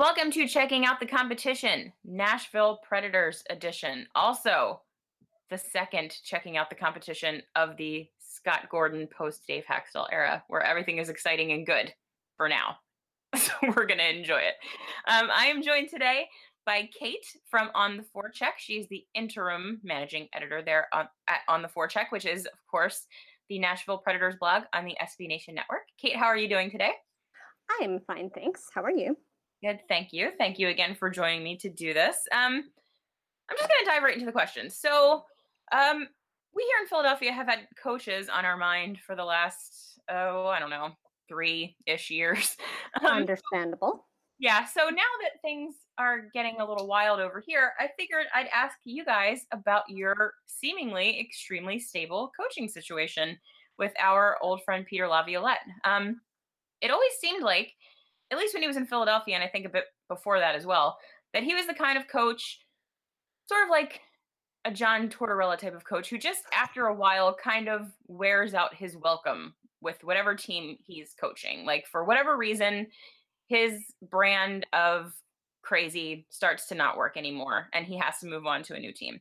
[0.00, 4.06] Welcome to Checking Out the Competition, Nashville Predators edition.
[4.14, 4.80] Also,
[5.50, 10.62] the second Checking Out the Competition of the Scott Gordon post Dave Hakstol era, where
[10.62, 11.92] everything is exciting and good
[12.38, 12.76] for now.
[13.36, 14.54] So we're going to enjoy it.
[15.06, 16.28] Um, I am joined today
[16.64, 18.52] by Kate from On the Four Forecheck.
[18.56, 23.06] She's the interim managing editor there on, at On the Forecheck, which is, of course,
[23.50, 25.82] the Nashville Predators blog on the SB Nation Network.
[25.98, 26.92] Kate, how are you doing today?
[27.82, 28.62] I'm fine, thanks.
[28.74, 29.18] How are you?
[29.62, 29.80] Good.
[29.88, 30.30] Thank you.
[30.38, 32.16] Thank you again for joining me to do this.
[32.32, 32.64] Um,
[33.50, 34.76] I'm just going to dive right into the questions.
[34.76, 35.24] So,
[35.72, 36.08] um,
[36.54, 40.58] we here in Philadelphia have had coaches on our mind for the last, oh, I
[40.58, 40.90] don't know,
[41.28, 42.56] three ish years.
[43.04, 44.08] Um, Understandable.
[44.40, 44.64] Yeah.
[44.64, 48.76] So now that things are getting a little wild over here, I figured I'd ask
[48.82, 53.38] you guys about your seemingly extremely stable coaching situation
[53.78, 55.60] with our old friend Peter Laviolette.
[55.84, 56.20] Um,
[56.80, 57.74] it always seemed like
[58.30, 60.66] at least when he was in Philadelphia, and I think a bit before that as
[60.66, 60.98] well,
[61.32, 62.60] that he was the kind of coach,
[63.46, 64.00] sort of like
[64.64, 68.74] a John Tortorella type of coach, who just after a while kind of wears out
[68.74, 71.64] his welcome with whatever team he's coaching.
[71.64, 72.86] Like for whatever reason,
[73.48, 75.12] his brand of
[75.62, 78.92] crazy starts to not work anymore, and he has to move on to a new
[78.92, 79.20] team.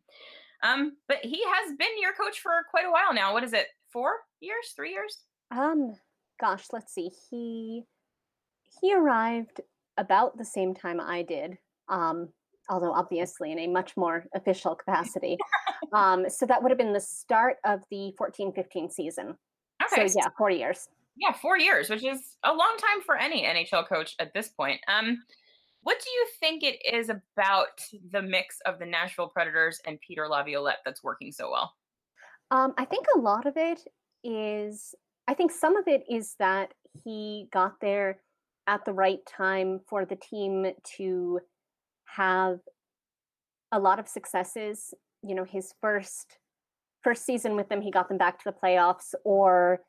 [0.61, 3.33] Um, but he has been your coach for quite a while now.
[3.33, 3.67] What is it?
[3.91, 4.73] Four years?
[4.75, 5.19] Three years?
[5.51, 5.95] Um,
[6.39, 7.09] gosh, let's see.
[7.29, 7.83] He
[8.81, 9.61] he arrived
[9.97, 11.57] about the same time I did,
[11.89, 12.29] um,
[12.69, 15.37] although obviously in a much more official capacity.
[15.93, 19.35] um, so that would have been the start of the 14 15 season.
[19.83, 20.07] Okay.
[20.07, 20.87] So, yeah, four years.
[21.15, 24.79] Yeah, four years, which is a long time for any NHL coach at this point.
[24.87, 25.17] Um,
[25.81, 27.81] what do you think it is about
[28.11, 31.73] the mix of the Nashville Predators and Peter Laviolette that's working so well?
[32.51, 33.81] Um, I think a lot of it
[34.23, 34.93] is,
[35.27, 38.21] I think some of it is that he got there
[38.69, 41.39] at the right time for the team to
[42.05, 42.59] have
[43.71, 44.93] a lot of successes.
[45.23, 46.37] You know, his first
[47.03, 49.79] first season with them, he got them back to the playoffs, or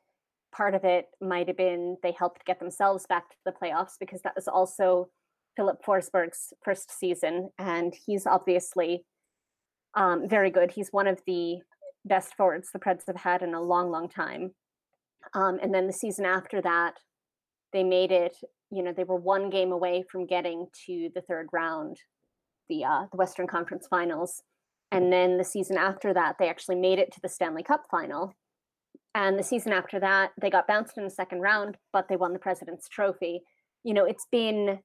[0.51, 4.21] part of it might have been they helped get themselves back to the playoffs because
[4.23, 5.09] that was also
[5.55, 9.05] Philip Forsberg's first season, and he's obviously
[9.93, 10.71] um, very good.
[10.71, 11.59] He's one of the
[12.03, 14.55] best forwards the Preds have had in a long, long time.
[15.35, 16.95] Um, and then the season after that,
[17.73, 18.35] they made it
[18.71, 21.97] you know they were one game away from getting to the third round
[22.69, 24.41] the uh, the western conference finals.
[24.93, 28.33] And then the season after that they actually made it to the stanley cup final.
[29.13, 32.33] And the season after that they got bounced in the second round but they won
[32.33, 33.41] the president's trophy.
[33.83, 34.79] You know it's been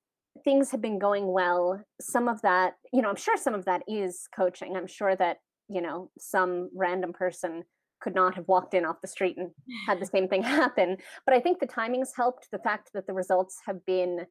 [0.44, 1.80] things have been going well.
[2.00, 4.76] Some of that you know i'm sure some of that is coaching.
[4.76, 7.64] I'm sure that you know some random person
[8.06, 9.50] could not have walked in off the street and
[9.84, 10.96] had the same thing happen.
[11.24, 12.46] But I think the timings helped.
[12.52, 14.26] The fact that the results have been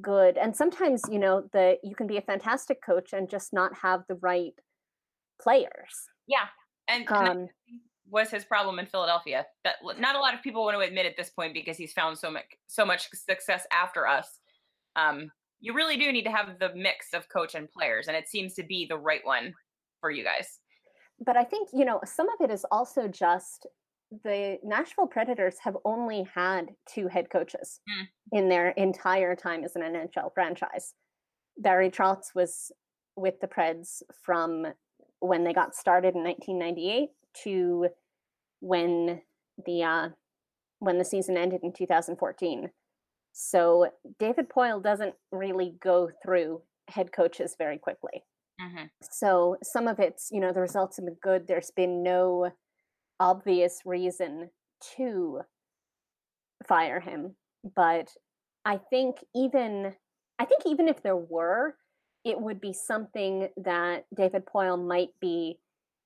[0.00, 3.72] good, and sometimes you know the you can be a fantastic coach and just not
[3.82, 4.52] have the right
[5.42, 5.94] players.
[6.28, 6.46] Yeah,
[6.86, 7.48] and, um,
[8.08, 9.46] was his problem in Philadelphia.
[9.64, 12.16] That not a lot of people want to admit at this point because he's found
[12.18, 14.38] so much so much success after us.
[14.94, 18.28] Um, you really do need to have the mix of coach and players, and it
[18.28, 19.54] seems to be the right one
[20.00, 20.60] for you guys
[21.24, 23.66] but I think, you know, some of it is also just
[24.24, 28.06] the Nashville Predators have only had two head coaches mm.
[28.32, 30.94] in their entire time as an NHL franchise.
[31.58, 32.72] Barry Trotz was
[33.16, 34.66] with the Preds from
[35.20, 37.10] when they got started in 1998
[37.44, 37.88] to
[38.60, 39.20] when
[39.66, 40.08] the uh,
[40.78, 42.70] when the season ended in 2014.
[43.32, 48.22] So David Poile doesn't really go through head coaches very quickly.
[48.60, 48.84] Mm-hmm.
[49.02, 51.46] So some of it's, you know, the results have been good.
[51.46, 52.50] There's been no
[53.20, 54.50] obvious reason
[54.96, 55.40] to
[56.66, 57.36] fire him.
[57.76, 58.08] But
[58.64, 59.94] I think even
[60.38, 61.76] I think even if there were,
[62.24, 65.58] it would be something that David Poile might be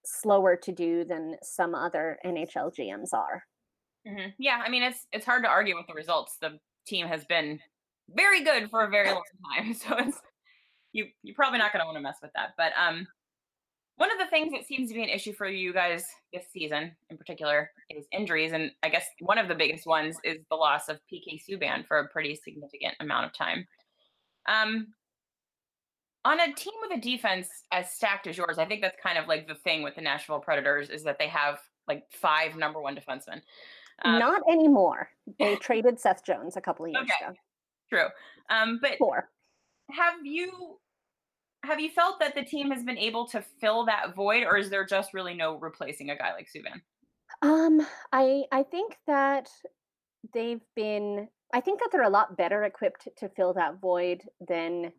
[0.04, 3.44] slower to do than some other NHL GMs are.
[4.06, 4.30] Mm-hmm.
[4.38, 6.36] Yeah, I mean it's it's hard to argue with the results.
[6.40, 7.60] The team has been
[8.08, 9.22] very good for a very long
[9.56, 10.20] time, so it's
[10.92, 12.50] you you're probably not going to want to mess with that.
[12.56, 13.06] But um,
[13.96, 16.92] one of the things that seems to be an issue for you guys this season,
[17.10, 20.88] in particular, is injuries, and I guess one of the biggest ones is the loss
[20.88, 23.66] of PK Subban for a pretty significant amount of time.
[24.48, 24.88] Um,
[26.24, 29.26] on a team with a defense as stacked as yours, I think that's kind of
[29.26, 32.96] like the thing with the Nashville Predators is that they have like five number one
[32.96, 33.42] defensemen.
[34.04, 35.10] Um, Not anymore.
[35.38, 37.26] They traded Seth Jones a couple of years okay.
[37.26, 37.36] ago.
[37.90, 38.06] True.
[38.50, 39.28] Um, but four.
[39.92, 40.78] Have you
[41.64, 44.68] have you felt that the team has been able to fill that void, or is
[44.70, 46.80] there just really no replacing a guy like Subban?
[47.40, 49.48] Um, I I think that
[50.34, 51.28] they've been.
[51.54, 54.92] I think that they're a lot better equipped to fill that void than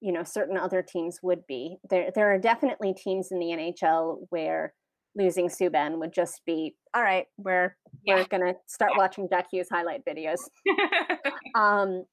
[0.00, 1.76] you know certain other teams would be.
[1.90, 4.72] There there are definitely teams in the NHL where
[5.16, 7.26] losing Subban would just be all right.
[7.36, 8.16] We're yeah.
[8.16, 8.98] we're gonna start yeah.
[8.98, 10.38] watching Jack Hughes highlight videos.
[11.54, 12.04] um,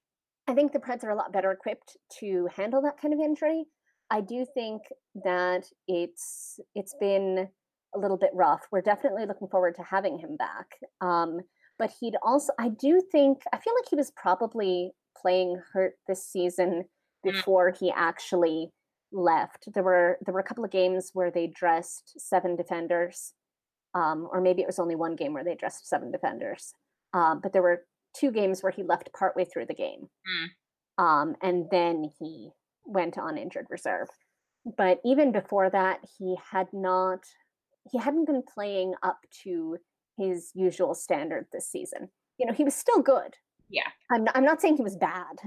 [0.48, 3.66] I think the Preds are a lot better equipped to handle that kind of injury.
[4.12, 4.82] I do think
[5.24, 7.48] that it's it's been
[7.96, 8.62] a little bit rough.
[8.72, 10.68] We're definitely looking forward to having him back.
[11.02, 11.40] Um,
[11.80, 16.26] but he'd also, I do think, I feel like he was probably playing hurt this
[16.26, 16.84] season
[17.26, 17.32] mm.
[17.32, 18.70] before he actually
[19.12, 19.70] left.
[19.74, 23.34] There were there were a couple of games where they dressed seven defenders,
[23.94, 26.74] um, or maybe it was only one game where they dressed seven defenders.
[27.14, 27.86] Um, but there were
[28.16, 31.04] two games where he left partway through the game, mm.
[31.04, 32.50] um, and then he
[32.86, 34.08] went on injured reserve.
[34.78, 37.20] But even before that, he had not
[37.92, 39.78] he hadn't been playing up to
[40.18, 42.10] his usual standard this season.
[42.38, 43.36] You know, he was still good.
[43.70, 43.88] Yeah.
[44.12, 45.38] I'm not, I'm not saying he was bad,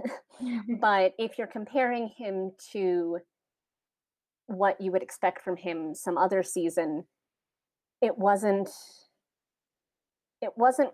[0.81, 3.19] but if you're comparing him to
[4.47, 7.05] what you would expect from him some other season,
[8.01, 8.69] it wasn't
[10.43, 10.91] it wasn't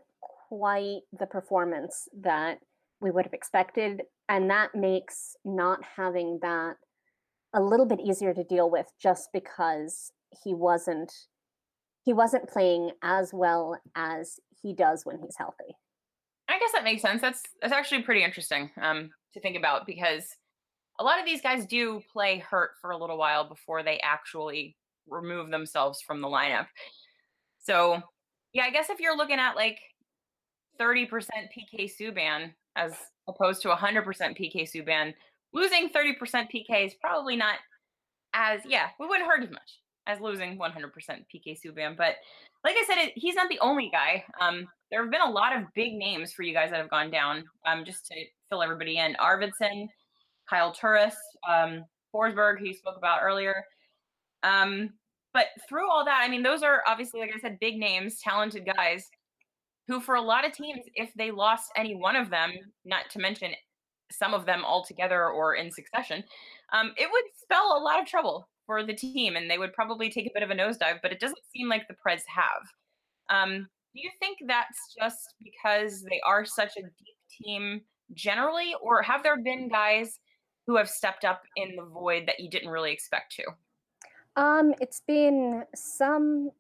[0.53, 2.59] quite the performance that
[3.01, 6.75] we would have expected and that makes not having that
[7.55, 10.13] a little bit easier to deal with just because
[10.45, 11.11] he wasn't
[12.05, 15.77] he wasn't playing as well as he does when he's healthy.
[16.49, 17.23] I guess that makes sense.
[17.23, 20.27] That's that's actually pretty interesting um, to think about because
[21.01, 24.77] a lot of these guys do play hurt for a little while before they actually
[25.09, 26.67] remove themselves from the lineup.
[27.59, 28.03] So,
[28.53, 29.79] yeah, I guess if you're looking at like
[30.81, 32.95] 30% PK Subban as
[33.29, 35.15] opposed to 100% PK Subban,
[35.53, 36.17] losing 30%
[36.51, 37.57] PK is probably not
[38.35, 40.93] as, yeah, we wouldn't hurt as much as losing 100%
[41.33, 41.97] PK Subban.
[41.97, 42.17] But
[42.65, 44.25] like I said, it, he's not the only guy.
[44.41, 47.11] Um, there have been a lot of big names for you guys that have gone
[47.11, 47.45] down.
[47.67, 48.15] Um, just to
[48.49, 49.89] fill everybody in, Arvidsson,
[50.49, 51.17] Kyle Turris,
[51.49, 51.85] um,
[52.15, 53.65] Forsberg, who you spoke about earlier.
[54.43, 54.91] Um,
[55.33, 58.67] but through all that, I mean, those are obviously, like I said, big names, talented
[58.77, 59.09] guys
[59.89, 62.53] who, for a lot of teams, if they lost any one of them,
[62.85, 63.53] not to mention
[64.11, 66.23] some of them all together or in succession,
[66.73, 70.11] um, it would spell a lot of trouble for the team and they would probably
[70.11, 72.63] take a bit of a nosedive, but it doesn't seem like the Preds have.
[73.31, 77.83] Um, do you think that's just because they are such a deep team
[78.15, 80.19] generally, or have there been guys
[80.67, 83.45] who have stepped up in the void that you didn't really expect to?
[84.37, 86.51] Um, it's been some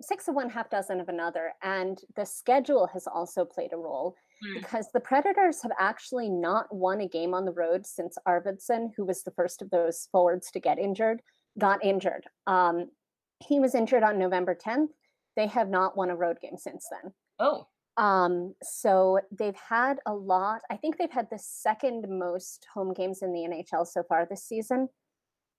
[0.00, 4.16] six of one, half dozen of another, and the schedule has also played a role
[4.44, 4.60] mm.
[4.60, 9.04] because the Predators have actually not won a game on the road since Arvidsson, who
[9.04, 11.22] was the first of those forwards to get injured,
[11.58, 12.26] got injured.
[12.46, 12.90] Um,
[13.40, 14.88] he was injured on November 10th.
[15.36, 17.12] They have not won a road game since then.
[17.38, 17.66] Oh.
[17.96, 20.62] Um, so they've had a lot.
[20.70, 24.44] I think they've had the second most home games in the NHL so far this
[24.44, 24.88] season.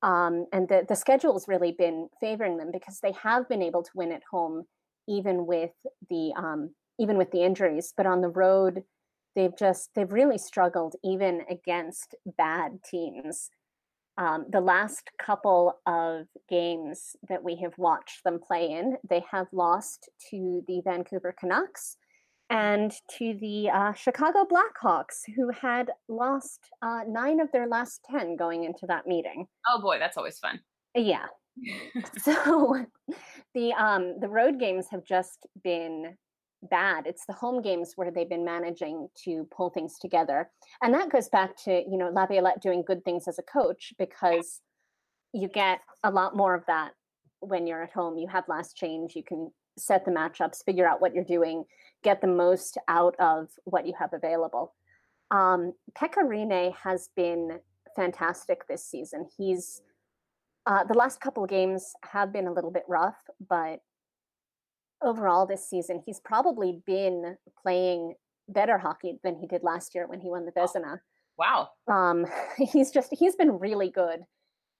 [0.03, 3.83] Um, and the, the schedule has really been favoring them because they have been able
[3.83, 4.65] to win at home
[5.07, 5.73] even with
[6.09, 7.93] the um, even with the injuries.
[7.95, 8.83] But on the road,
[9.35, 13.49] they've just they've really struggled even against bad teams
[14.17, 19.47] um, the last couple of games that we have watched them play in, they have
[19.51, 21.95] lost to the Vancouver Canucks
[22.51, 28.35] and to the uh, Chicago Blackhawks, who had lost uh, nine of their last 10
[28.35, 29.47] going into that meeting.
[29.69, 30.59] Oh boy, that's always fun.
[30.93, 31.27] Yeah.
[32.21, 32.85] so
[33.55, 36.17] the um, the road games have just been
[36.69, 37.07] bad.
[37.07, 40.49] It's the home games where they've been managing to pull things together.
[40.83, 44.59] And that goes back to, you know, Laviolette doing good things as a coach because
[45.33, 46.91] you get a lot more of that
[47.39, 48.17] when you're at home.
[48.17, 51.63] You have last change, you can set the matchups, figure out what you're doing,
[52.03, 54.73] get the most out of what you have available.
[55.31, 57.59] Um, Pekka Rinne has been
[57.95, 59.27] fantastic this season.
[59.37, 59.81] He's
[60.67, 63.17] uh, the last couple of games have been a little bit rough,
[63.49, 63.79] but
[65.01, 68.13] overall this season, he's probably been playing
[68.47, 70.99] better hockey than he did last year when he won the Vezina.
[71.37, 71.69] Wow.
[71.87, 74.21] Um, he's just he's been really good,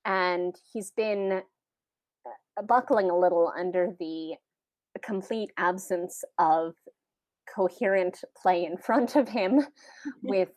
[0.05, 1.41] and he's been
[2.25, 4.35] uh, buckling a little under the
[4.99, 6.73] complete absence of
[7.53, 9.61] coherent play in front of him
[10.23, 10.49] with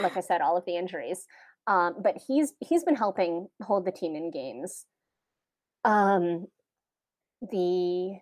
[0.00, 1.26] like i said all of the injuries
[1.66, 4.86] Um, but he's he's been helping hold the team in games.
[5.84, 6.46] Um,
[7.50, 8.18] the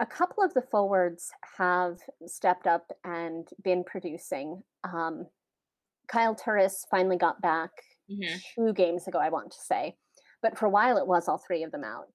[0.00, 4.62] a couple of the forwards have stepped up and been producing.
[4.82, 5.26] Um,
[6.08, 7.70] Kyle Turris finally got back
[8.10, 8.36] mm-hmm.
[8.54, 9.94] two games ago, I want to say,
[10.42, 12.06] but for a while it was all three of them out.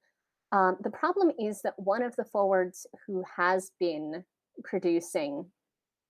[0.51, 4.23] Um, the problem is that one of the forwards who has been
[4.63, 5.45] producing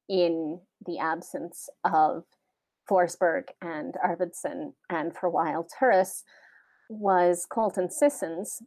[0.07, 2.23] in the absence of
[2.89, 6.23] Forsberg and Arvidsson, and for a while Turris,
[6.89, 8.61] was Colton Sissons,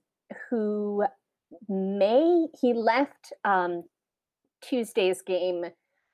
[0.48, 1.04] who
[1.68, 3.84] May he left um,
[4.62, 5.64] Tuesday's game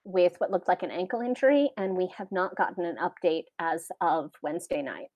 [0.05, 3.89] with what looked like an ankle injury, and we have not gotten an update as
[4.01, 5.09] of Wednesday night.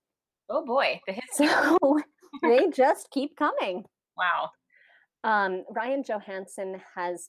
[0.48, 1.38] Oh boy, the hits.
[1.38, 2.00] So
[2.42, 3.84] they just keep coming.
[4.16, 4.50] Wow.
[5.24, 7.28] Um, Ryan Johansen has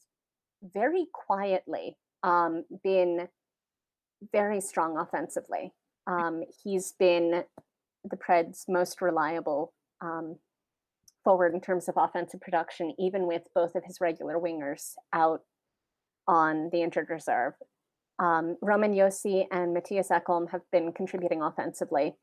[0.64, 3.28] very quietly um, been
[4.32, 5.74] very strong offensively.
[6.08, 7.44] Um, he's been
[8.04, 10.38] the Preds' most reliable um,
[11.24, 15.42] forward in terms of offensive production, even with both of his regular wingers out
[16.28, 17.54] on the injured reserve.
[18.20, 22.16] Um, Roman Josi and Mattias Ekholm have been contributing offensively.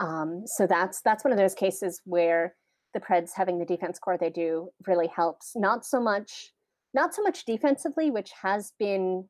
[0.00, 2.56] Um, so that's that's one of those cases where
[2.96, 5.52] the Preds having the defense core they do really helps.
[5.54, 6.52] Not so much,
[6.94, 9.28] not so much defensively, which has been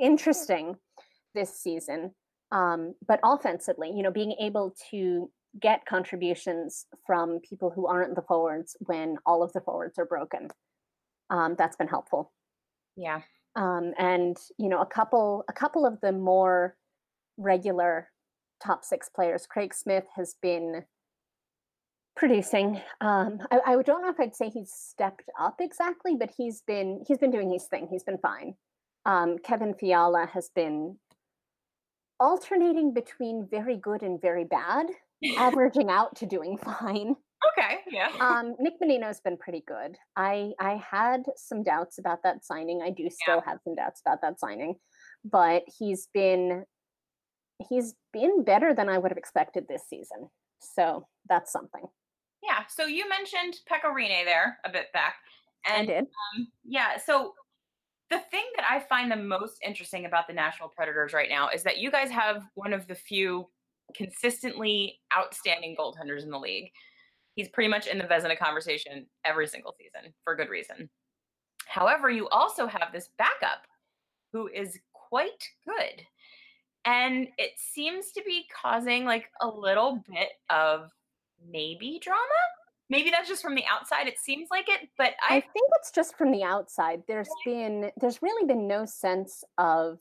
[0.00, 0.76] interesting
[1.34, 2.14] this season,
[2.52, 5.28] um, but offensively, you know, being able to
[5.60, 10.48] get contributions from people who aren't the forwards when all of the forwards are broken.
[11.28, 12.32] Um, that's been helpful.
[12.96, 13.22] Yeah.
[13.56, 16.76] Um, and you know, a couple a couple of the more
[17.36, 18.08] regular
[18.62, 20.84] top six players, Craig Smith has been
[22.16, 22.80] producing.
[23.00, 27.02] Um, I, I don't know if I'd say he's stepped up exactly, but he's been
[27.06, 27.88] he's been doing his thing.
[27.90, 28.54] He's been fine.
[29.04, 30.98] Um, Kevin Fiala has been
[32.20, 34.86] alternating between very good and very bad
[35.36, 37.16] averaging out to doing fine.
[37.58, 38.08] Okay, yeah.
[38.20, 39.96] Um, Nick Bonino's been pretty good.
[40.16, 42.80] I I had some doubts about that signing.
[42.82, 43.50] I do still yeah.
[43.50, 44.76] have some doubts about that signing,
[45.24, 46.64] but he's been
[47.68, 50.28] he's been better than I would have expected this season.
[50.60, 51.84] So that's something.
[52.62, 52.68] Yeah.
[52.68, 55.16] So you mentioned Pekka Rinne there a bit back,
[55.66, 56.04] and I did.
[56.04, 56.96] Um, yeah.
[57.04, 57.34] So
[58.10, 61.62] the thing that I find the most interesting about the Nashville Predators right now is
[61.62, 63.48] that you guys have one of the few
[63.94, 66.70] consistently outstanding goaltenders in the league.
[67.34, 70.90] He's pretty much in the Vezina conversation every single season for good reason.
[71.66, 73.66] However, you also have this backup
[74.32, 76.02] who is quite good.
[76.84, 80.90] And it seems to be causing like a little bit of
[81.50, 82.20] maybe drama.
[82.90, 84.06] Maybe that's just from the outside.
[84.06, 87.02] It seems like it, but I, I think it's just from the outside.
[87.08, 89.98] There's been there's really been no sense of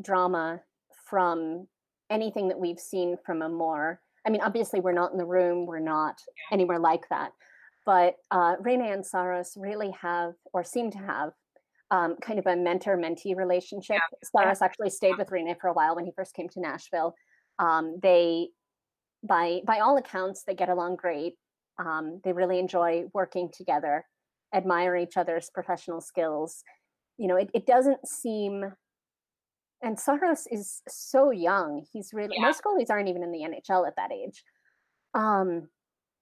[0.00, 0.60] drama
[1.08, 1.68] from
[2.10, 5.66] anything that we've seen from a more i mean obviously we're not in the room
[5.66, 7.32] we're not anywhere like that
[7.84, 11.32] but uh, Rinne and Saros really have or seem to have
[11.90, 13.96] um, kind of a mentor mentee relationship.
[13.96, 14.42] Yeah.
[14.42, 17.14] Saros actually stayed with Rinne for a while when he first came to Nashville.
[17.58, 18.48] Um, they,
[19.22, 21.34] by by all accounts, they get along great.
[21.78, 24.04] Um, they really enjoy working together,
[24.54, 26.62] admire each other's professional skills.
[27.18, 28.72] You know, it, it doesn't seem
[29.82, 31.84] and Saros is so young.
[31.92, 32.46] He's really yeah.
[32.46, 34.44] most goalies aren't even in the NHL at that age.
[35.14, 35.68] Um,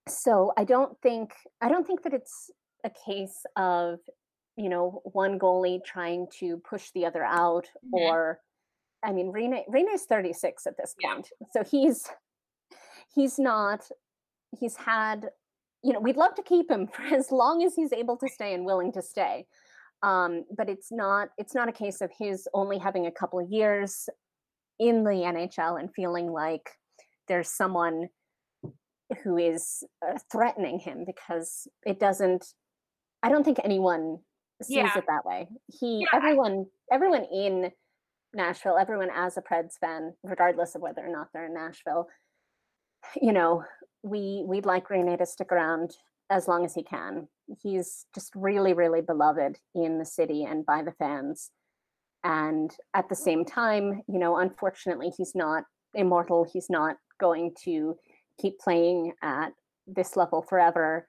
[0.09, 2.50] so I don't think I don't think that it's
[2.85, 3.99] a case of
[4.57, 7.95] you know one goalie trying to push the other out mm-hmm.
[7.95, 8.40] or
[9.04, 11.28] I mean Rena Rinne is 36 at this point.
[11.40, 11.47] Yeah.
[11.52, 12.09] So he's
[13.14, 13.88] he's not
[14.59, 15.31] he's had
[15.83, 18.55] you know we'd love to keep him for as long as he's able to stay
[18.55, 19.47] and willing to stay
[20.02, 23.50] um, but it's not it's not a case of his only having a couple of
[23.50, 24.09] years
[24.79, 26.71] in the NHL and feeling like
[27.29, 28.09] there's someone
[29.23, 32.47] who is uh, threatening him because it doesn't
[33.23, 34.19] I don't think anyone
[34.62, 34.97] sees yeah.
[34.97, 35.49] it that way.
[35.67, 36.17] He yeah.
[36.17, 37.71] everyone everyone in
[38.33, 42.07] Nashville, everyone as a Preds fan, regardless of whether or not they're in Nashville,
[43.21, 43.64] you know,
[44.02, 45.97] we we'd like Rinne to stick around
[46.30, 47.28] as long as he can.
[47.62, 51.50] He's just really, really beloved in the city and by the fans.
[52.23, 55.64] And at the same time, you know, unfortunately, he's not
[55.95, 56.47] immortal.
[56.50, 57.97] He's not going to
[58.40, 59.52] keep playing at
[59.87, 61.09] this level forever.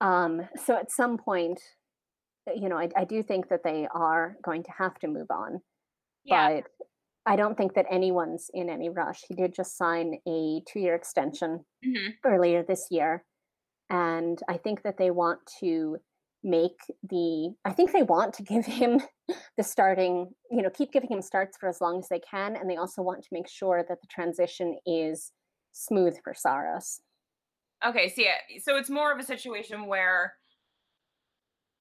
[0.00, 1.60] Um, so at some point,
[2.54, 5.60] you know, I, I, do think that they are going to have to move on.
[6.24, 6.60] Yeah.
[6.60, 6.87] But
[7.28, 9.20] I don't think that anyone's in any rush.
[9.28, 12.12] He did just sign a two year extension mm-hmm.
[12.24, 13.22] earlier this year.
[13.90, 15.98] And I think that they want to
[16.42, 19.02] make the I think they want to give him
[19.58, 22.56] the starting, you know, keep giving him starts for as long as they can.
[22.56, 25.30] And they also want to make sure that the transition is
[25.72, 27.02] smooth for Saros.
[27.86, 30.32] Okay, so yeah, so it's more of a situation where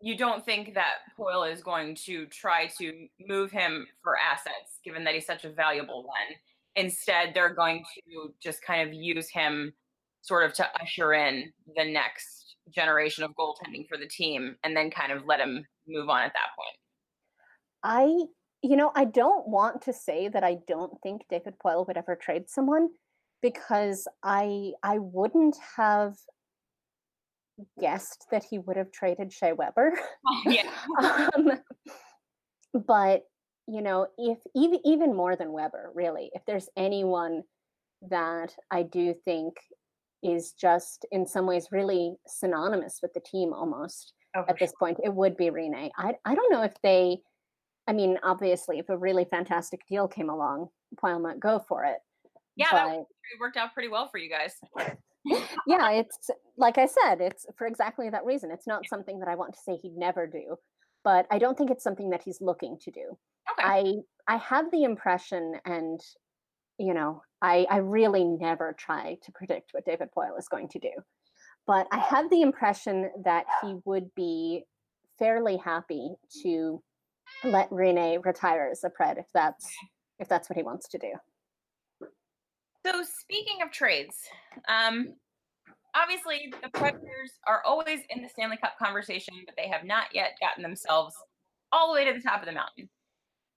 [0.01, 5.03] you don't think that Poile is going to try to move him for assets, given
[5.03, 6.37] that he's such a valuable one.
[6.75, 9.73] Instead, they're going to just kind of use him
[10.21, 14.91] sort of to usher in the next generation of goaltending for the team and then
[14.91, 16.77] kind of let him move on at that point.
[17.83, 18.03] I,
[18.61, 22.15] you know, I don't want to say that I don't think David Poile would ever
[22.15, 22.89] trade someone
[23.41, 26.17] because I I wouldn't have
[27.79, 29.97] guessed that he would have traded Shea Weber.
[30.45, 30.69] yeah.
[31.01, 31.51] um,
[32.85, 33.23] but
[33.67, 37.43] you know, if even even more than Weber, really, if there's anyone
[38.09, 39.55] that I do think
[40.23, 44.99] is just in some ways really synonymous with the team almost oh, at this point,
[45.03, 45.91] it would be Rinne.
[45.97, 47.21] I I don't know if they
[47.87, 50.67] I mean, obviously, if a really fantastic deal came along,
[51.01, 51.99] Poile might go for it.
[52.57, 53.05] Yeah, but, that
[53.39, 54.55] worked out pretty well for you guys.
[55.67, 58.51] Yeah, it's like I said, it's for exactly that reason.
[58.51, 60.57] It's not something that I want to say he'd never do,
[61.03, 63.17] but I don't think it's something that he's looking to do.
[63.51, 63.67] Okay.
[63.67, 63.93] I
[64.27, 65.99] I have the impression, and
[66.77, 70.79] you know, I I really never try to predict what David Poile is going to
[70.79, 70.91] do,
[71.65, 74.63] but I have the impression that he would be
[75.19, 76.11] fairly happy
[76.43, 76.81] to
[77.43, 79.67] let Rinne retire as a pred if that's
[80.19, 81.11] if that's what he wants to do.
[82.85, 84.15] So speaking of trades,
[84.67, 85.13] um,
[85.95, 90.37] obviously the Predators are always in the Stanley Cup conversation, but they have not yet
[90.39, 91.15] gotten themselves
[91.71, 92.89] all the way to the top of the mountain.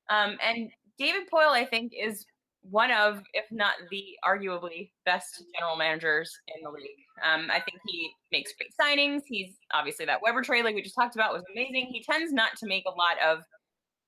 [0.08, 2.26] Um, and David Poile, I think, is
[2.62, 6.90] one of, if not the arguably best general managers in the league.
[7.24, 9.22] Um, I think he makes great signings.
[9.26, 11.88] He's obviously that Weber trade, like we just talked about, was amazing.
[11.90, 13.44] He tends not to make a lot of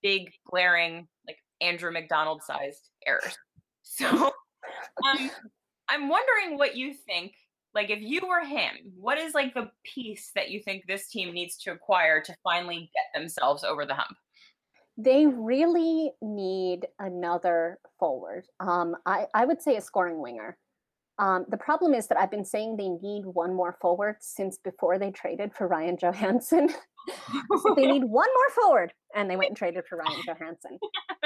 [0.03, 3.37] big, glaring, like Andrew MacDonald sized errors.
[3.85, 4.33] So
[5.07, 5.31] um,
[5.89, 7.35] I'm wondering what you think.
[7.75, 11.33] Like, if you were him, what is like the piece that you think this team
[11.33, 14.17] needs to acquire to finally get themselves over the hump?
[14.99, 18.45] They really need another forward.
[18.61, 20.59] Um, I, I would say a scoring winger.
[21.19, 24.99] Um, the problem is that I've been saying they need one more forward since before
[24.99, 26.71] they traded for Ryan Johansen.
[27.63, 30.79] so they need one more forward, and they went and traded for Ryan Johansen.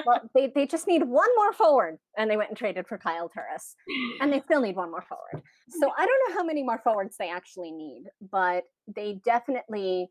[0.05, 3.29] well, they, they just need one more forward, and they went and traded for Kyle
[3.29, 3.75] Turris,
[4.21, 5.43] and they still need one more forward.
[5.81, 10.09] So I don't know how many more forwards they actually need, but they definitely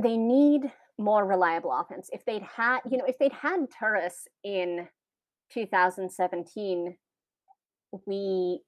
[0.00, 0.62] they need
[0.98, 2.08] more reliable offense.
[2.12, 4.88] If they'd had, you know, if they'd had Turris in
[5.52, 6.96] 2017,
[8.06, 8.60] we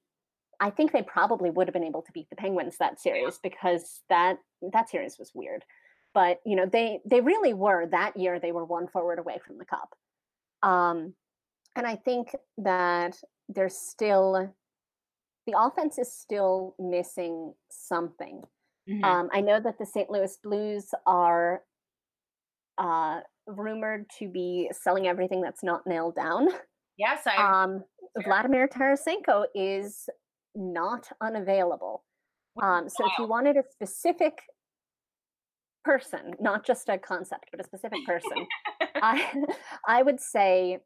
[0.59, 4.01] I think they probably would have been able to beat the Penguins that series because
[4.09, 4.37] that
[4.73, 5.63] that series was weird.
[6.13, 8.39] But you know, they they really were that year.
[8.39, 9.95] They were one forward away from the cup,
[10.63, 11.13] um,
[11.75, 13.17] and I think that
[13.49, 14.53] there's still
[15.45, 18.41] the offense is still missing something.
[18.89, 19.03] Mm-hmm.
[19.03, 20.09] Um, I know that the St.
[20.09, 21.63] Louis Blues are
[22.77, 26.49] uh, rumored to be selling everything that's not nailed down.
[26.97, 27.35] Yes, I.
[27.63, 27.83] Um.
[28.23, 30.07] Vladimir Tarasenko is
[30.55, 32.03] not unavailable.
[32.61, 34.39] Um, so if you wanted a specific
[35.83, 38.47] person, not just a concept, but a specific person,
[38.95, 39.31] I
[39.87, 40.79] I would say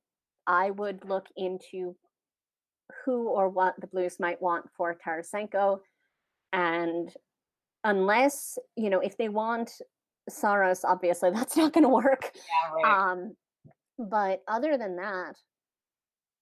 [0.47, 1.95] I would look into
[3.05, 5.79] who or what the Blues might want for Tarasenko,
[6.53, 7.13] and
[7.83, 9.71] unless you know if they want
[10.27, 12.31] Saros, obviously that's not going to work.
[12.33, 13.11] Yeah, right.
[13.11, 13.35] Um,
[13.99, 15.35] but other than that,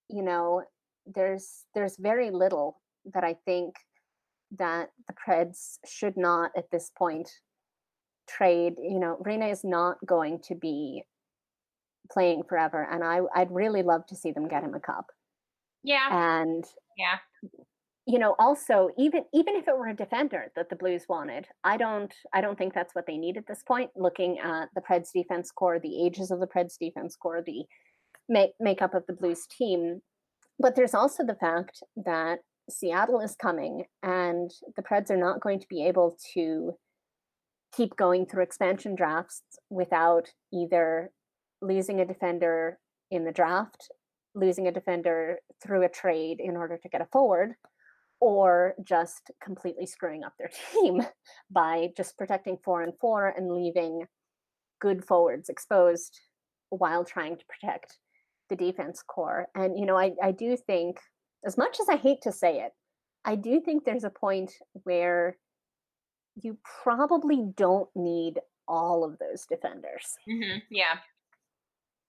[0.09, 0.63] you know,
[1.05, 2.79] there's there's very little
[3.13, 3.75] that I think
[4.57, 7.29] that the Preds should not at this point
[8.29, 8.75] trade.
[8.77, 11.03] You know, Rinne is not going to be
[12.11, 15.07] playing forever, and I I'd really love to see them get him a cup.
[15.83, 16.07] Yeah.
[16.11, 16.63] And
[16.97, 17.17] yeah.
[18.05, 21.77] You know, also even even if it were a defender that the Blues wanted, I
[21.77, 23.91] don't I don't think that's what they need at this point.
[23.95, 27.65] Looking at the Preds defense core, the ages of the Preds defense core, the
[28.29, 30.01] make, makeup of the Blues team,
[30.59, 32.39] but there's also the fact that
[32.69, 36.73] Seattle is coming and the Preds are not going to be able to
[37.75, 41.11] keep going through expansion drafts without either
[41.61, 42.79] losing a defender
[43.11, 43.89] in the draft,
[44.35, 47.53] losing a defender through a trade in order to get a forward,
[48.19, 51.01] or just completely screwing up their team
[51.51, 54.05] by just protecting four and four and leaving
[54.79, 56.19] good forwards exposed
[56.69, 57.97] while trying to protect
[58.49, 59.47] the defense core.
[59.55, 60.99] And, you know, I, I do think,
[61.45, 62.73] as much as I hate to say it,
[63.25, 65.37] I do think there's a point where
[66.41, 70.17] you probably don't need all of those defenders.
[70.29, 70.59] Mm-hmm.
[70.69, 70.97] Yeah,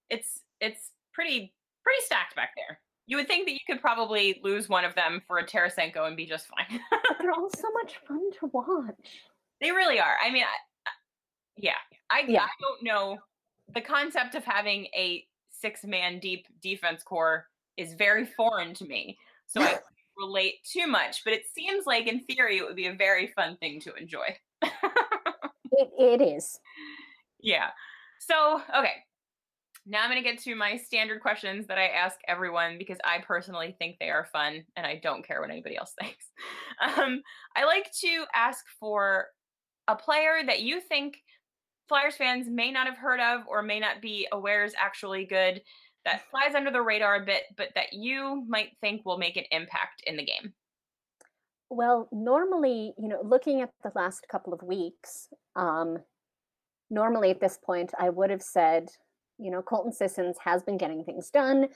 [0.09, 2.79] it's it's pretty pretty stacked back there.
[3.07, 6.15] You would think that you could probably lose one of them for a Tarasenko and
[6.15, 6.79] be just fine.
[7.19, 9.23] they're all so much fun to watch.
[9.61, 10.15] They really are.
[10.23, 10.91] I mean, I,
[11.57, 11.71] yeah,
[12.09, 12.43] I yeah.
[12.43, 13.17] I don't know
[13.73, 17.48] the concept of having a six man deep defense core
[17.79, 19.17] is very foreign to me.
[19.47, 19.79] So I
[20.17, 23.57] relate too much, but it seems like in theory it would be a very fun
[23.57, 24.37] thing to enjoy.
[24.61, 26.59] it, it is.
[27.39, 27.69] Yeah.
[28.19, 28.93] So, okay.
[29.85, 33.19] Now I'm going to get to my standard questions that I ask everyone because I
[33.19, 36.25] personally think they are fun and I don't care what anybody else thinks.
[36.81, 37.21] Um,
[37.55, 39.27] I like to ask for
[39.87, 41.17] a player that you think
[41.87, 45.59] Flyers fans may not have heard of or may not be aware is actually good
[46.05, 49.43] that flies under the radar a bit, but that you might think will make an
[49.51, 50.53] impact in the game?
[51.69, 55.97] Well, normally, you know, looking at the last couple of weeks, um,
[56.89, 58.89] normally at this point, I would have said,
[59.37, 61.67] you know, Colton Sissons has been getting things done,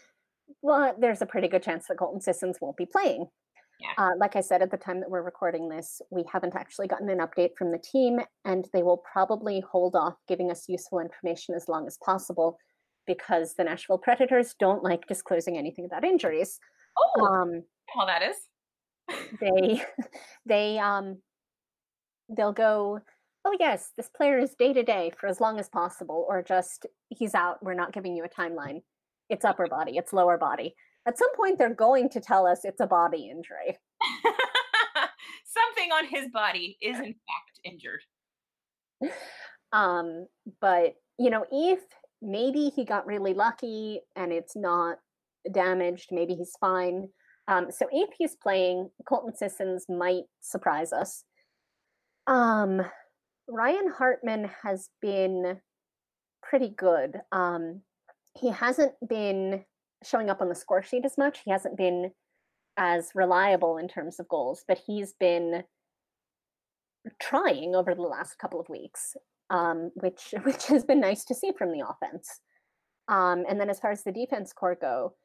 [0.62, 3.28] Well, there's a pretty good chance that Colton Sissons won't be playing.
[3.80, 4.06] Yeah.
[4.06, 7.10] Uh, like I said at the time that we're recording this, we haven't actually gotten
[7.10, 11.54] an update from the team, and they will probably hold off giving us useful information
[11.56, 12.58] as long as possible
[13.06, 16.60] because the Nashville Predators don't like disclosing anything about injuries.
[16.98, 17.64] Oh, um,
[17.96, 18.36] well, that is.
[19.40, 19.84] they,
[20.46, 21.18] they, um,
[22.30, 23.00] they'll go.
[23.46, 26.86] Oh yes, this player is day to day for as long as possible, or just
[27.10, 27.62] he's out.
[27.62, 28.82] We're not giving you a timeline.
[29.30, 29.98] It's upper body.
[29.98, 30.76] It's lower body.
[31.06, 33.78] At some point, they're going to tell us it's a body injury.
[35.46, 38.00] Something on his body is in fact injured.
[39.74, 40.28] Um,
[40.62, 41.80] but you know, if
[42.24, 44.98] maybe he got really lucky and it's not
[45.52, 46.10] damaged.
[46.12, 47.10] Maybe he's fine.
[47.48, 51.26] Um, so if he's playing, Colton Sissons might surprise us.
[52.28, 52.82] Um,
[53.48, 55.60] Ryan Hartman has been
[56.42, 57.20] pretty good.
[57.32, 57.82] Um,
[58.40, 59.66] he hasn't been
[60.04, 61.42] showing up on the score sheet as much.
[61.44, 62.12] He hasn't been
[62.78, 65.64] as reliable in terms of goals, but he's been
[67.20, 69.16] trying over the last couple of weeks
[69.50, 72.42] um, which which has been nice to see from the offense.
[73.08, 75.16] Um, and then as far as the defense core go,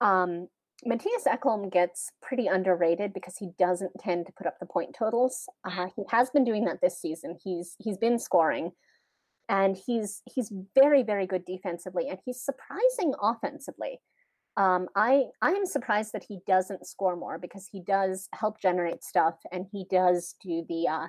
[0.00, 0.48] um,
[0.86, 5.48] Mattias Ekholm gets pretty underrated because he doesn't tend to put up the point totals.
[5.64, 7.38] Uh, he has been doing that this season.
[7.42, 8.72] He's he's been scoring,
[9.48, 14.00] and he's he's very very good defensively, and he's surprising offensively.
[14.58, 19.02] Um, I I am surprised that he doesn't score more because he does help generate
[19.02, 21.06] stuff, and he does do the uh,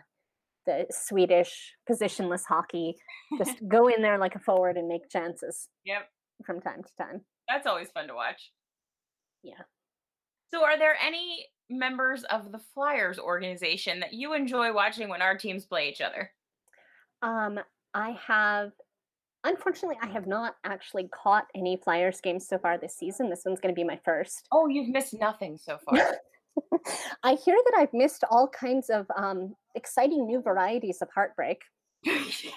[0.68, 2.96] the Swedish positionless hockey.
[3.40, 5.70] Just go in there like a forward and make chances.
[5.86, 6.08] Yep.
[6.46, 7.22] From time to time.
[7.50, 8.52] That's always fun to watch.
[9.42, 9.64] Yeah.
[10.54, 15.38] So, are there any members of the Flyers organization that you enjoy watching when our
[15.38, 16.32] teams play each other?
[17.22, 17.60] Um,
[17.94, 18.72] I have.
[19.44, 23.30] Unfortunately, I have not actually caught any Flyers games so far this season.
[23.30, 24.48] This one's going to be my first.
[24.52, 25.98] Oh, you've missed nothing so far.
[27.24, 31.62] I hear that I've missed all kinds of um, exciting new varieties of heartbreak.
[32.06, 32.52] True.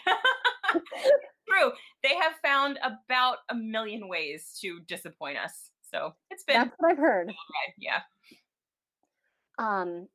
[2.03, 5.71] They have found about a million ways to disappoint us.
[5.93, 7.33] So it's been That's what I've heard.
[7.79, 8.01] Yeah.
[9.59, 10.09] Um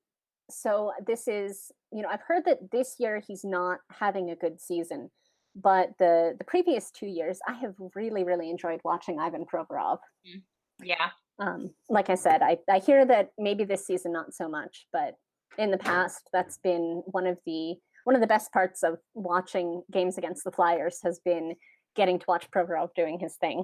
[0.49, 4.61] so this is, you know, I've heard that this year he's not having a good
[4.61, 5.09] season,
[5.55, 9.99] but the the previous 2 years I have really really enjoyed watching Ivan Provorov.
[10.27, 10.41] Mm.
[10.81, 11.09] Yeah.
[11.39, 15.15] Um like I said, I I hear that maybe this season not so much, but
[15.57, 19.81] in the past that's been one of the one of the best parts of watching
[19.91, 21.55] games against the Flyers has been
[21.95, 23.63] getting to watch Provorov doing his thing.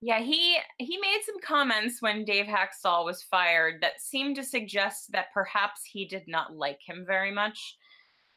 [0.00, 5.12] Yeah, he he made some comments when Dave Hakstol was fired that seemed to suggest
[5.12, 7.76] that perhaps he did not like him very much.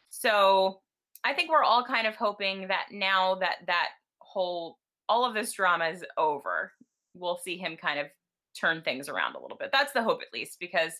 [0.09, 0.81] So
[1.23, 5.53] I think we're all kind of hoping that now that that whole all of this
[5.53, 6.71] drama is over,
[7.13, 8.07] we'll see him kind of
[8.59, 9.69] turn things around a little bit.
[9.71, 10.93] That's the hope at least because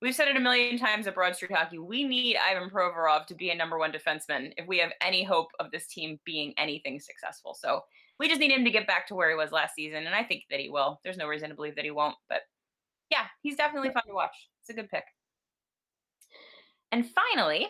[0.00, 1.78] We've said it a million times at Broad Street Hockey.
[1.78, 5.48] We need Ivan Provorov to be a number one defenseman if we have any hope
[5.58, 7.52] of this team being anything successful.
[7.54, 7.82] So
[8.20, 10.22] we just need him to get back to where he was last season, and I
[10.22, 11.00] think that he will.
[11.02, 12.42] There's no reason to believe that he won't, but
[13.10, 14.48] yeah, he's definitely fun to watch.
[14.60, 15.04] It's a good pick.
[16.92, 17.66] And finally,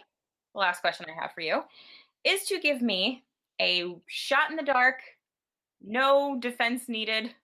[0.54, 1.62] the last question I have for you
[2.24, 3.24] is to give me
[3.60, 4.96] a shot in the dark,
[5.82, 7.34] no defense needed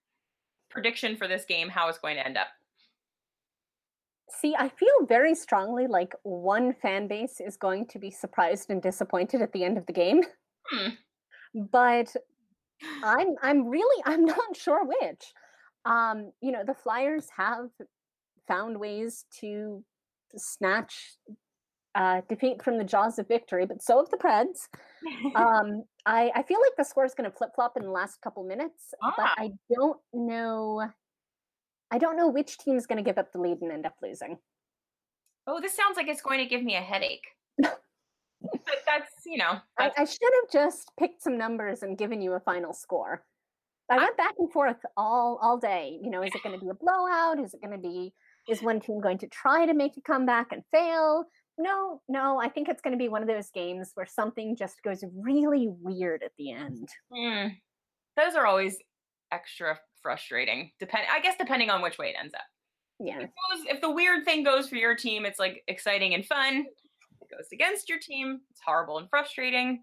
[0.70, 2.48] prediction for this game, how it's going to end up.
[4.40, 8.82] See, I feel very strongly like one fan base is going to be surprised and
[8.82, 10.22] disappointed at the end of the game.
[10.70, 10.88] Hmm.
[11.72, 12.14] But
[13.02, 15.32] I'm I'm really I'm not sure which.
[15.84, 17.68] Um, you know, the Flyers have
[18.48, 19.84] found ways to
[20.36, 21.16] snatch
[21.94, 24.68] uh, defeat from the jaws of victory, but so have the Preds.
[25.36, 28.20] Um, I, I feel like the score is going to flip flop in the last
[28.22, 29.12] couple minutes, ah.
[29.16, 30.86] but I don't know.
[31.94, 33.94] I don't know which team is going to give up the lead and end up
[34.02, 34.38] losing.
[35.46, 37.22] Oh, this sounds like it's going to give me a headache.
[37.60, 37.78] but
[38.84, 39.58] that's you know.
[39.78, 39.96] That's...
[39.96, 43.22] I, I should have just picked some numbers and given you a final score.
[43.88, 45.96] I went back and forth all all day.
[46.02, 47.38] You know, is it going to be a blowout?
[47.38, 48.12] Is it going to be
[48.48, 51.26] is one team going to try to make a comeback and fail?
[51.58, 54.82] No, no, I think it's going to be one of those games where something just
[54.82, 56.88] goes really weird at the end.
[57.12, 57.52] Mm.
[58.16, 58.78] Those are always
[59.30, 60.70] extra frustrating.
[60.78, 62.44] Depend, I guess, depending on which way it ends up.
[63.00, 63.18] Yeah.
[63.18, 66.58] If, goes, if the weird thing goes for your team, it's like exciting and fun.
[66.58, 69.82] If it goes against your team, it's horrible and frustrating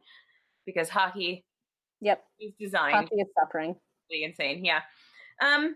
[0.66, 1.44] because hockey.
[2.00, 2.24] Yep.
[2.40, 2.96] Is designed.
[2.96, 3.76] Hockey is suffering.
[4.10, 4.64] Insane.
[4.64, 4.82] Yeah.
[5.42, 5.76] Um,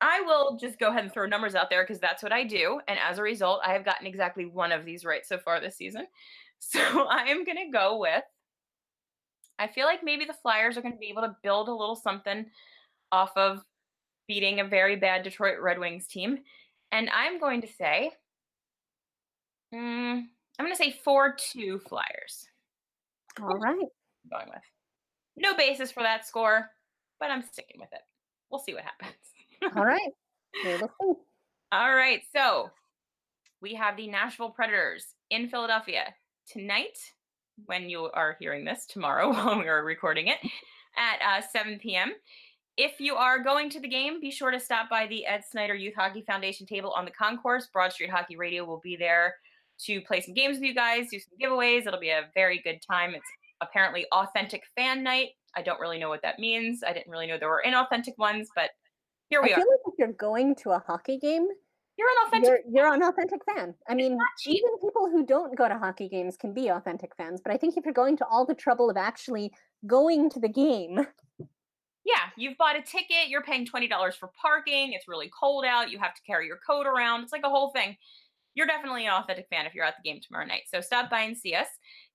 [0.00, 2.80] I will just go ahead and throw numbers out there because that's what I do.
[2.88, 5.76] And as a result, I have gotten exactly one of these right so far this
[5.76, 6.06] season.
[6.60, 8.22] So I am going to go with
[9.58, 11.96] I feel like maybe the Flyers are going to be able to build a little
[11.96, 12.46] something
[13.14, 13.62] off of
[14.26, 16.38] beating a very bad Detroit Red Wings team.
[16.90, 18.10] And I'm going to say,
[19.72, 20.22] mm,
[20.58, 22.48] I'm going to say 4 2 Flyers.
[23.40, 23.76] All right.
[24.30, 24.62] going with.
[25.36, 26.70] No basis for that score,
[27.20, 28.02] but I'm sticking with it.
[28.50, 29.14] We'll see what happens.
[29.76, 30.12] All right.
[31.72, 32.22] All right.
[32.34, 32.70] So
[33.60, 36.14] we have the Nashville Predators in Philadelphia
[36.48, 36.98] tonight
[37.66, 40.38] when you are hearing this tomorrow while we are recording it
[40.96, 42.12] at uh, 7 p.m.
[42.76, 45.74] If you are going to the game, be sure to stop by the Ed Snider
[45.74, 47.68] Youth Hockey Foundation table on the concourse.
[47.72, 49.34] Broad Street Hockey Radio will be there
[49.84, 51.86] to play some games with you guys, do some giveaways.
[51.86, 53.14] It'll be a very good time.
[53.14, 53.24] It's
[53.60, 55.30] apparently authentic fan night.
[55.56, 56.82] I don't really know what that means.
[56.84, 58.70] I didn't really know there were inauthentic ones, but
[59.30, 59.56] here we I are.
[59.56, 61.46] feel like if you're going to a hockey game,
[61.96, 62.64] you're an authentic.
[62.66, 63.74] You're, you're an authentic fan.
[63.88, 67.40] I mean, even people who don't go to hockey games can be authentic fans.
[67.44, 69.52] But I think if you're going to all the trouble of actually
[69.86, 71.06] going to the game,
[72.04, 73.28] yeah, you've bought a ticket.
[73.28, 74.92] You're paying twenty dollars for parking.
[74.92, 75.90] It's really cold out.
[75.90, 77.22] You have to carry your coat around.
[77.22, 77.96] It's like a whole thing.
[78.54, 80.62] You're definitely an authentic fan if you're at the game tomorrow night.
[80.66, 81.66] So stop by and see us.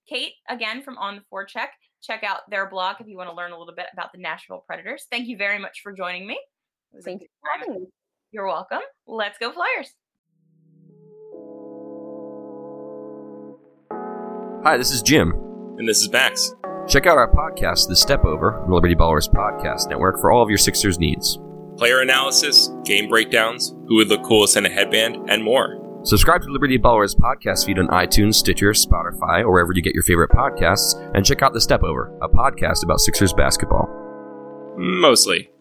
[0.08, 1.68] Kate, again from On the Forecheck.
[2.02, 4.64] Check out their blog if you want to learn a little bit about the Nashville
[4.66, 5.08] Predators.
[5.12, 6.40] Thank you very much for joining me.
[7.04, 7.88] Thank you for having me.
[8.32, 8.80] You're welcome.
[9.06, 9.94] Let's go Flyers.
[14.64, 15.32] Hi, this is Jim.
[15.78, 16.54] And this is Max.
[16.90, 20.58] Check out our podcast, The Step Over, Liberty Ballers Podcast Network for all of your
[20.58, 21.38] Sixers needs.
[21.78, 26.02] Player analysis, game breakdowns, who would look coolest in a headband, and more.
[26.04, 30.02] Subscribe to Liberty Ballers podcast feed on iTunes, Stitcher, Spotify, or wherever you get your
[30.02, 33.88] favorite podcasts, and check out The Step Over, a podcast about Sixers basketball.
[34.76, 35.52] Mostly.